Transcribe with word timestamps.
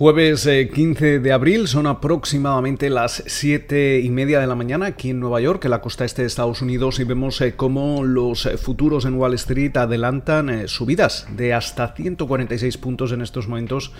Jueves 0.00 0.48
15 0.48 1.16
eh, 1.16 1.18
de 1.18 1.30
abril, 1.30 1.68
son 1.68 1.86
aproximadamente 1.86 2.88
las 2.88 3.22
7 3.26 4.00
y 4.00 4.08
media 4.08 4.40
de 4.40 4.46
la 4.46 4.54
mañana 4.54 4.86
aquí 4.86 5.10
en 5.10 5.20
Nueva 5.20 5.42
York, 5.42 5.62
en 5.66 5.72
la 5.72 5.82
costa 5.82 6.06
este 6.06 6.22
de 6.22 6.28
Estados 6.28 6.62
Unidos, 6.62 7.00
y 7.00 7.04
vemos 7.04 7.38
eh, 7.42 7.52
cómo 7.54 8.02
los 8.02 8.46
eh, 8.46 8.56
futuros 8.56 9.04
en 9.04 9.16
Wall 9.16 9.34
Street 9.34 9.76
adelantan 9.76 10.68
subidas 10.68 11.26
de 11.36 11.52
hasta 11.52 11.92
146 11.94 12.78
puntos 12.78 13.12
en 13.12 13.20
estos 13.20 13.46
momentos. 13.46 13.92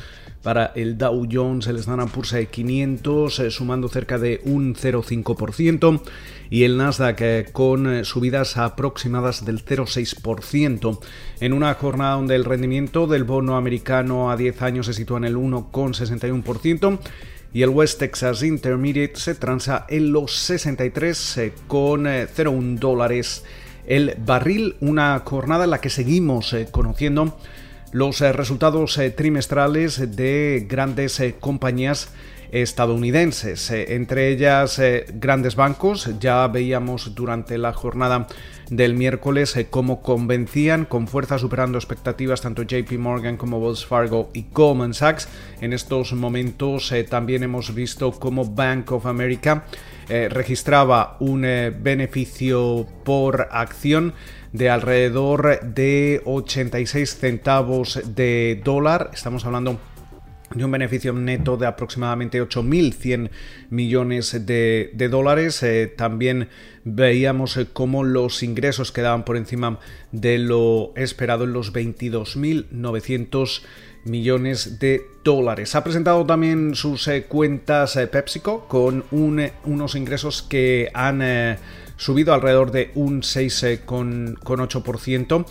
Para 0.43 0.73
el 0.75 0.97
Dow 0.97 1.28
Jones, 1.31 1.67
el 1.67 1.77
Standard 1.77 2.09
Poor's 2.09 2.34
500, 2.51 3.43
sumando 3.51 3.89
cerca 3.89 4.17
de 4.17 4.41
un 4.45 4.75
0,5%, 4.75 6.01
y 6.48 6.65
el 6.65 6.78
Nasdaq 6.78 7.53
con 7.53 8.06
subidas 8.06 8.56
aproximadas 8.56 9.45
del 9.45 9.62
0,6%, 9.62 10.98
en 11.41 11.53
una 11.53 11.75
jornada 11.75 12.15
donde 12.15 12.37
el 12.37 12.47
rendimiento 12.47 13.06
del 13.06 13.25
bono 13.25 13.59
americano 13.59 14.31
a 14.31 14.39
10 14.39 14.62
años 14.62 14.87
se 14.87 14.95
sitúa 14.95 15.19
en 15.19 15.25
el 15.25 15.37
1,5%, 15.37 15.89
61% 15.92 16.98
y 17.52 17.62
el 17.62 17.70
West 17.70 17.98
Texas 17.98 18.42
Intermediate 18.42 19.16
se 19.16 19.34
transa 19.34 19.86
en 19.88 20.12
los 20.12 20.36
63 20.36 21.38
eh, 21.38 21.52
con 21.66 22.05
0,1 22.05 22.77
eh, 22.77 22.78
dólares 22.78 23.44
el 23.86 24.14
barril, 24.24 24.77
una 24.80 25.20
jornada 25.24 25.64
en 25.64 25.70
la 25.70 25.80
que 25.80 25.91
seguimos 25.91 26.52
eh, 26.52 26.69
conociendo 26.70 27.38
los 27.92 28.20
resultados 28.20 29.00
trimestrales 29.16 30.14
de 30.14 30.64
grandes 30.69 31.20
compañías 31.41 32.10
estadounidenses, 32.53 33.70
entre 33.70 34.29
ellas 34.29 34.81
grandes 35.15 35.56
bancos. 35.56 36.11
Ya 36.19 36.47
veíamos 36.48 37.15
durante 37.15 37.59
la 37.59 37.73
jornada 37.73 38.27
del 38.70 38.95
miércoles 38.95 39.56
eh, 39.56 39.67
cómo 39.69 40.01
convencían 40.01 40.84
con 40.84 41.09
fuerza 41.09 41.39
superando 41.39 41.77
expectativas 41.77 42.41
tanto 42.41 42.62
JP 42.62 42.93
Morgan 42.98 43.37
como 43.37 43.59
Wells 43.59 43.84
Fargo 43.84 44.31
y 44.33 44.47
Goldman 44.53 44.95
Sachs. 44.95 45.28
En 45.61 45.73
estos 45.73 46.12
momentos 46.12 46.91
eh, 46.93 47.05
también 47.05 47.43
hemos 47.43 47.75
visto 47.75 48.12
cómo 48.12 48.44
Bank 48.44 48.93
of 48.93 49.06
America 49.06 49.65
eh, 50.09 50.28
registraba 50.31 51.16
un 51.21 51.43
beneficio 51.43 52.87
por 53.05 53.49
acción 53.50 54.15
de 54.53 54.71
alrededor 54.71 55.60
de 55.62 56.22
86 56.25 57.16
centavos 57.16 58.00
de 58.16 58.60
dólar. 58.65 59.10
Estamos 59.12 59.44
hablando 59.44 59.78
de 60.55 60.65
un 60.65 60.71
beneficio 60.72 61.12
neto 61.12 61.56
de 61.56 61.66
aproximadamente 61.66 62.43
8.100 62.43 63.31
millones 63.71 64.47
de, 64.47 65.09
dólares. 65.11 65.62
Eh, 65.62 65.87
también 65.87 66.49
veíamos 66.84 67.56
eh, 67.56 67.69
cómo 67.72 68.03
los 68.03 68.43
ingresos 68.43 68.91
quedaban 68.91 69.25
por 69.25 69.37
encima 69.37 69.78
de 70.10 70.39
lo 70.39 70.93
esperado 70.97 71.44
en 71.44 71.53
los 71.53 71.72
22.900 71.72 73.62
millones 74.05 74.81
de 74.81 75.03
dólares. 75.22 75.77
Ha 75.77 75.84
presentado 75.84 76.27
también 76.27 76.75
sus 76.75 77.06
eh, 77.06 77.22
cuentas 77.25 77.97
PepsiCo 78.10 78.66
con 78.66 79.05
unos 79.12 79.94
ingresos 79.94 80.43
que 80.43 80.91
han 80.94 81.22
subido 81.97 82.34
alrededor 82.34 82.72
de 82.72 82.91
un 82.94 83.22
6,8%. 83.22 85.47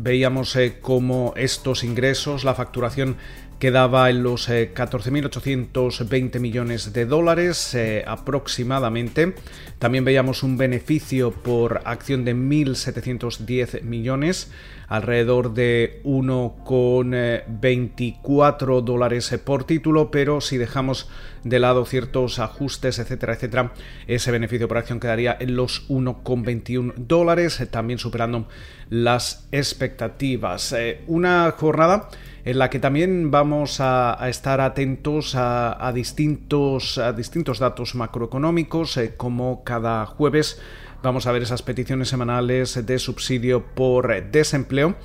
veíamos 0.00 0.56
cómo 0.82 1.32
estos 1.34 1.82
ingresos, 1.82 2.44
la 2.44 2.54
facturación 2.54 3.16
quedaba 3.60 4.10
en 4.10 4.24
los 4.24 4.48
14.820 4.48 6.34
eh, 6.34 6.40
millones 6.40 6.92
de 6.92 7.06
dólares 7.06 7.72
eh, 7.74 8.02
aproximadamente. 8.06 9.34
También 9.78 10.04
veíamos 10.04 10.42
un 10.42 10.56
beneficio 10.56 11.30
por 11.30 11.82
acción 11.84 12.24
de 12.24 12.34
1.710 12.34 13.82
millones, 13.82 14.50
alrededor 14.88 15.52
de 15.52 16.00
1,24 16.04 18.80
eh, 18.80 18.82
dólares 18.82 19.38
por 19.44 19.64
título, 19.64 20.10
pero 20.10 20.40
si 20.40 20.56
dejamos 20.56 21.10
de 21.44 21.58
lado 21.58 21.84
ciertos 21.84 22.38
ajustes, 22.38 22.98
etcétera, 22.98 23.34
etcétera, 23.34 23.72
ese 24.06 24.30
beneficio 24.30 24.68
por 24.68 24.78
acción 24.78 25.00
quedaría 25.00 25.36
en 25.38 25.56
los 25.56 25.88
1,21 25.88 26.94
dólares, 26.96 27.66
también 27.70 27.98
superando 27.98 28.48
las 28.88 29.48
expectativas. 29.52 30.74
una 31.06 31.50
jornada 31.56 32.08
en 32.44 32.58
la 32.58 32.70
que 32.70 32.78
también 32.78 33.30
vamos 33.30 33.80
a, 33.80 34.16
estar 34.28 34.60
atentos 34.60 35.34
a, 35.36 35.92
distintos, 35.94 36.98
a 36.98 37.12
distintos 37.12 37.58
datos 37.58 37.94
macroeconómicos, 37.94 38.96
eh, 38.96 39.14
como 39.16 39.62
cada 39.64 40.06
jueves 40.06 40.60
vamos 41.02 41.26
a 41.26 41.32
ver 41.32 41.42
esas 41.42 41.62
peticiones 41.62 42.08
semanales 42.08 42.86
de 42.86 42.98
subsidio 42.98 43.64
por 43.74 44.30
desempleo. 44.30 44.96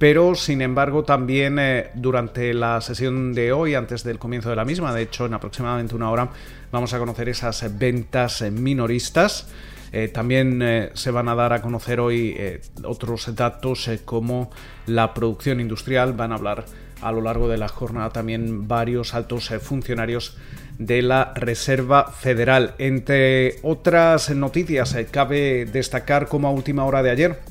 Pero, 0.00 0.34
sin 0.34 0.62
embargo, 0.62 1.04
también 1.04 1.58
eh, 1.58 1.90
durante 1.92 2.54
la 2.54 2.80
sesión 2.80 3.34
de 3.34 3.52
hoy, 3.52 3.74
antes 3.74 4.02
del 4.02 4.18
comienzo 4.18 4.48
de 4.48 4.56
la 4.56 4.64
misma, 4.64 4.94
de 4.94 5.02
hecho, 5.02 5.26
en 5.26 5.34
aproximadamente 5.34 5.94
una 5.94 6.10
hora, 6.10 6.30
vamos 6.72 6.94
a 6.94 6.98
conocer 6.98 7.28
esas 7.28 7.78
ventas 7.78 8.40
minoristas. 8.50 9.48
Eh, 9.92 10.08
también 10.08 10.62
eh, 10.62 10.90
se 10.94 11.10
van 11.10 11.28
a 11.28 11.34
dar 11.34 11.52
a 11.52 11.60
conocer 11.60 12.00
hoy 12.00 12.34
otros 12.82 13.36
datos 13.36 13.90
como 14.06 14.50
la 14.86 15.12
producción 15.12 15.60
industrial. 15.60 16.14
Van 16.14 16.32
a 16.32 16.36
hablar 16.36 16.64
a 17.02 17.12
lo 17.12 17.20
largo 17.20 17.46
de 17.50 17.58
la 17.58 17.68
jornada 17.68 18.08
también 18.08 18.66
varios 18.66 19.12
altos 19.12 19.50
funcionarios 19.60 20.38
de 20.78 21.02
la 21.02 21.34
Reserva 21.34 22.10
Federal. 22.10 22.74
Entre 22.78 23.56
otras 23.60 24.30
noticias, 24.30 24.96
cabe 25.10 25.66
destacar 25.66 26.26
como 26.26 26.48
a 26.48 26.52
última 26.52 26.86
hora 26.86 27.02
de 27.02 27.10
ayer 27.10 27.49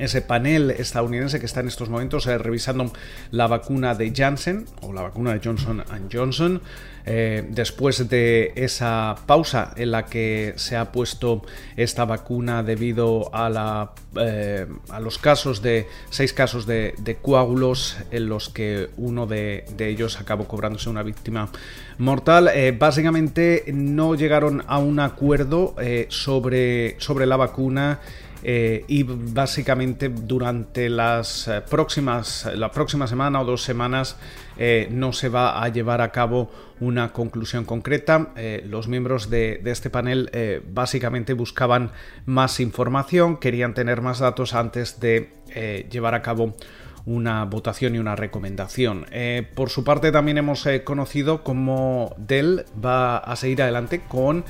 ese 0.00 0.22
panel 0.22 0.70
estadounidense 0.70 1.38
que 1.38 1.46
está 1.46 1.60
en 1.60 1.68
estos 1.68 1.88
momentos 1.88 2.26
eh, 2.26 2.38
revisando 2.38 2.92
la 3.30 3.46
vacuna 3.46 3.94
de 3.94 4.12
Janssen 4.14 4.66
o 4.80 4.92
la 4.92 5.02
vacuna 5.02 5.34
de 5.34 5.40
Johnson 5.44 5.84
Johnson. 6.10 6.62
Eh, 7.06 7.46
después 7.48 8.10
de 8.10 8.52
esa 8.56 9.16
pausa 9.26 9.72
en 9.76 9.90
la 9.90 10.04
que 10.04 10.52
se 10.56 10.76
ha 10.76 10.92
puesto 10.92 11.42
esta 11.76 12.04
vacuna 12.04 12.62
debido 12.62 13.30
a, 13.32 13.92
eh, 14.16 14.66
los 15.00 15.16
casos 15.16 15.62
de 15.62 15.86
seis 16.10 16.34
casos 16.34 16.66
de, 16.66 17.18
coágulos 17.22 17.96
en 18.10 18.28
los 18.28 18.50
que 18.50 18.90
uno 18.98 19.26
de, 19.26 19.64
ellos 19.78 20.20
acabó 20.20 20.46
cobrándose 20.46 20.90
una 20.90 21.02
víctima 21.02 21.50
mortal. 21.96 22.50
básicamente 22.78 23.64
no 23.72 24.14
llegaron 24.14 24.62
a 24.66 24.78
un 24.78 25.00
acuerdo 25.00 25.74
sobre, 26.08 26.96
sobre 27.00 27.24
la 27.26 27.36
vacuna. 27.36 28.00
Eh, 28.42 28.84
y 28.88 29.02
básicamente 29.02 30.08
durante 30.08 30.88
las 30.88 31.46
eh, 31.46 31.62
próximas, 31.68 32.48
la 32.54 32.70
próxima 32.70 33.06
semana 33.06 33.40
o 33.40 33.44
dos 33.44 33.62
semanas 33.62 34.16
eh, 34.56 34.88
no 34.90 35.12
se 35.12 35.28
va 35.28 35.62
a 35.62 35.68
llevar 35.68 36.00
a 36.00 36.10
cabo 36.10 36.50
una 36.80 37.12
conclusión 37.12 37.66
concreta. 37.66 38.32
los 38.64 38.88
miembros 38.88 39.28
de, 39.28 39.60
este 39.66 39.90
panel 39.90 40.30
básicamente 40.72 41.34
buscaban 41.34 41.90
más 42.24 42.58
información, 42.58 43.36
querían 43.36 43.74
tener 43.74 44.00
más 44.00 44.18
datos 44.18 44.54
antes 44.54 44.98
de 44.98 45.30
llevar 45.90 46.14
a 46.14 46.22
cabo 46.22 46.56
una 47.04 47.44
votación 47.44 47.96
y 47.96 47.98
una 47.98 48.16
recomendación. 48.16 49.04
por 49.54 49.68
su 49.68 49.84
parte 49.84 50.10
también 50.10 50.38
hemos 50.38 50.66
conocido 50.84 51.44
cómo 51.44 52.14
Dell 52.16 52.64
va 52.82 53.18
a 53.18 53.36
seguir 53.36 53.60
adelante 53.60 54.00
con 54.08 54.46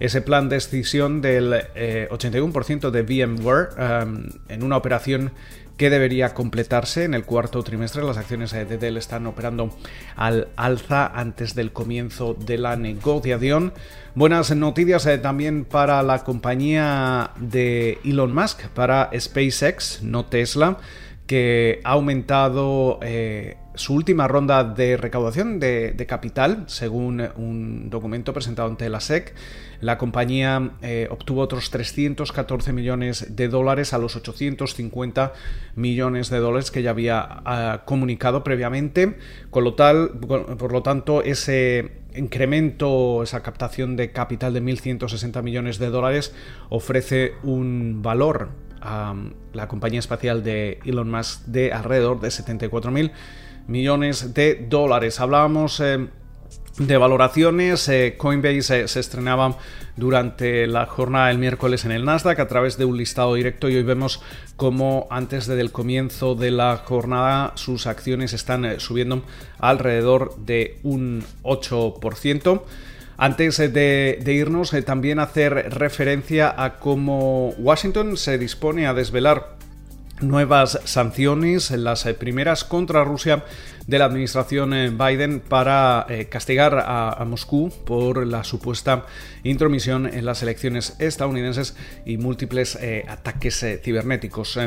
ese 0.00 0.20
plan 0.22 0.48
de 0.48 0.56
escisión 0.56 1.20
del 1.20 1.52
81% 1.52 2.88
eh, 2.88 2.90
de 2.90 3.02
VMware 3.02 3.68
em, 3.78 4.28
en 4.48 4.62
una 4.62 4.76
operación 4.76 5.32
que 5.76 5.90
debería 5.90 6.34
completarse 6.34 7.04
en 7.04 7.14
el 7.14 7.24
cuarto 7.24 7.62
trimestre. 7.62 8.04
Las 8.04 8.16
acciones 8.16 8.52
de 8.52 8.64
Dell 8.64 8.96
están 8.96 9.26
operando 9.26 9.76
al 10.16 10.48
alza 10.56 11.06
antes 11.06 11.54
del 11.54 11.72
comienzo 11.72 12.34
de 12.34 12.58
la 12.58 12.76
negociación. 12.76 13.72
Buenas 14.14 14.54
noticias 14.54 15.06
eh, 15.06 15.18
también 15.18 15.64
para 15.64 16.02
la 16.02 16.22
compañía 16.22 17.32
de 17.36 17.98
Elon 18.04 18.32
Musk, 18.32 18.68
para 18.68 19.10
SpaceX, 19.18 20.02
no 20.02 20.24
Tesla, 20.26 20.78
que 21.26 21.80
ha 21.84 21.92
aumentado 21.92 22.98
eh, 23.02 23.56
su 23.74 23.94
última 23.94 24.28
ronda 24.28 24.62
de 24.62 24.96
recaudación 24.96 25.58
de, 25.58 26.04
capital, 26.06 26.64
según 26.66 27.26
un 27.36 27.90
documento 27.90 28.32
presentado 28.32 28.68
ante 28.68 28.88
la 28.88 29.00
SEC. 29.00 29.34
La 29.80 29.98
compañía 29.98 30.72
eh, 30.82 31.08
obtuvo 31.10 31.40
otros 31.40 31.70
314 31.70 32.72
millones 32.72 33.36
de 33.36 33.48
dólares 33.48 33.92
a 33.92 33.98
los 33.98 34.16
850 34.16 35.32
millones 35.74 36.30
de 36.30 36.38
dólares 36.38 36.70
que 36.70 36.82
ya 36.82 36.90
había 36.90 37.26
ah, 37.44 37.82
comunicado 37.84 38.44
previamente. 38.44 39.16
Con 39.50 39.64
lo 39.64 39.74
tal, 39.74 40.10
por 40.10 40.72
lo 40.72 40.82
tanto, 40.82 41.22
ese 41.22 42.04
incremento, 42.14 43.22
esa 43.22 43.42
captación 43.42 43.96
de 43.96 44.12
capital 44.12 44.54
de 44.54 44.62
1.160 44.62 45.42
millones 45.42 45.78
de 45.78 45.90
dólares 45.90 46.32
ofrece 46.68 47.32
un 47.42 48.02
valor 48.02 48.50
la 48.84 49.68
compañía 49.68 50.00
espacial 50.00 50.42
de 50.44 50.78
Elon 50.84 51.10
Musk 51.10 51.44
de 51.46 51.72
alrededor 51.72 52.20
de 52.20 52.28
74.000 52.28 53.12
millones 53.66 54.34
de 54.34 54.66
dólares. 54.68 55.20
Hablábamos 55.20 55.80
eh, 55.80 56.08
de 56.78 56.96
valoraciones. 56.96 57.88
Eh, 57.88 58.16
Coinbase 58.18 58.82
eh, 58.82 58.88
se 58.88 59.00
estrenaba 59.00 59.56
durante 59.96 60.66
la 60.66 60.86
jornada 60.86 61.28
del 61.28 61.38
miércoles 61.38 61.84
en 61.84 61.92
el 61.92 62.04
Nasdaq 62.04 62.40
a 62.40 62.48
través 62.48 62.76
de 62.76 62.84
un 62.84 62.96
listado 62.96 63.34
directo 63.34 63.68
y 63.68 63.76
hoy 63.76 63.84
vemos 63.84 64.20
como 64.56 65.06
antes 65.10 65.46
del 65.46 65.70
comienzo 65.70 66.34
de 66.34 66.50
la 66.50 66.76
jornada 66.84 67.52
sus 67.54 67.86
acciones 67.86 68.32
están 68.32 68.80
subiendo 68.80 69.22
alrededor 69.58 70.36
de 70.36 70.80
un 70.82 71.24
8%. 71.42 72.62
Antes 73.16 73.58
de, 73.58 74.18
de 74.22 74.32
irnos, 74.32 74.74
también 74.84 75.18
hacer 75.18 75.52
referencia 75.74 76.54
a 76.56 76.78
cómo 76.78 77.50
Washington 77.58 78.16
se 78.16 78.38
dispone 78.38 78.86
a 78.86 78.94
desvelar 78.94 79.54
nuevas 80.20 80.80
sanciones, 80.84 81.70
las 81.70 82.04
primeras 82.18 82.64
contra 82.64 83.04
Rusia 83.04 83.44
de 83.86 83.98
la 83.98 84.06
administración 84.06 84.72
eh, 84.72 84.90
Biden 84.90 85.40
para 85.40 86.06
eh, 86.08 86.26
castigar 86.26 86.82
a, 86.86 87.22
Moscú 87.24 87.72
por 87.84 88.26
la 88.26 88.44
supuesta 88.44 89.06
intromisión 89.42 90.06
en 90.06 90.24
las 90.24 90.42
elecciones 90.42 90.96
estadounidenses 90.98 91.76
y 92.04 92.16
múltiples 92.16 92.76
eh, 92.80 93.04
ataques 93.08 93.64
cibernéticos. 93.82 94.58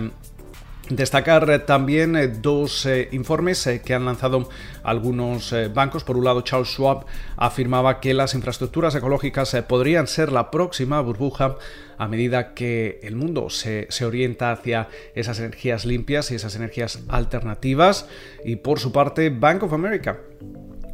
Destacar 0.89 1.65
también 1.65 2.15
eh, 2.15 2.29
dos 2.29 2.85
eh, 2.85 3.09
informes 3.11 3.67
eh, 3.67 3.81
que 3.83 3.93
han 3.93 4.05
lanzado 4.05 4.47
algunos 4.83 5.53
bancos. 5.73 6.05
Por 6.05 6.15
un 6.15 6.23
lado, 6.23 6.41
Charles 6.41 6.69
Schwab 6.69 7.05
afirmaba 7.35 7.99
que 7.99 8.13
las 8.13 8.33
infraestructuras 8.33 8.95
ecológicas 8.95 9.53
podrían 9.67 10.07
ser 10.07 10.31
la 10.31 10.49
próxima 10.49 11.01
burbuja 11.01 11.57
a 11.97 12.07
medida 12.07 12.53
que 12.53 13.01
el 13.03 13.15
mundo 13.15 13.49
se, 13.49 13.87
se, 13.89 14.05
orienta 14.05 14.51
hacia 14.51 14.87
esas 15.13 15.39
energías 15.39 15.83
limpias 15.83 16.31
y 16.31 16.35
esas 16.35 16.55
energías 16.55 16.99
alternativas. 17.09 18.07
Y 18.45 18.57
por 18.57 18.79
su 18.79 18.93
parte, 18.93 19.29
Bank 19.29 19.63
of 19.63 19.73
America 19.73 20.19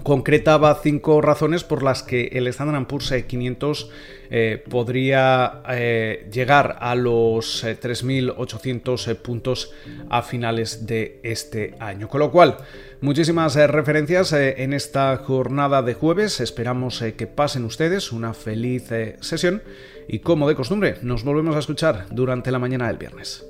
concretaba 0.03 0.79
cinco 0.83 1.21
razones 1.21 1.63
por 1.63 1.81
las 1.81 2.03
que 2.03 2.29
el 2.33 2.47
Standard 2.47 2.85
Poor's 2.87 3.13
500 3.27 3.89
eh, 4.29 4.63
podría 4.69 5.63
eh, 5.69 6.27
llegar 6.31 6.77
a 6.79 6.95
los 6.95 7.63
3.800 7.63 9.07
eh, 9.07 9.15
puntos 9.15 9.71
a 10.09 10.21
finales 10.21 10.85
de 10.85 11.19
este 11.23 11.75
año. 11.79 12.07
Con 12.07 12.19
lo 12.19 12.31
cual, 12.31 12.57
muchísimas 13.01 13.55
referencias 13.55 14.33
en 14.33 14.73
esta 14.73 15.15
jornada 15.17 15.81
de 15.81 15.93
jueves. 15.93 16.39
Esperamos 16.39 17.03
que 17.17 17.27
pasen 17.27 17.65
ustedes 17.65 18.11
una 18.11 18.33
feliz 18.33 18.89
sesión 19.21 19.63
y 20.07 20.19
como 20.19 20.47
de 20.47 20.55
costumbre, 20.55 20.97
nos 21.01 21.23
volvemos 21.23 21.55
a 21.55 21.59
escuchar 21.59 22.07
durante 22.11 22.51
la 22.51 22.59
mañana 22.59 22.87
del 22.87 22.97
viernes. 22.97 23.45